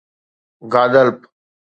[0.71, 1.17] گادالپ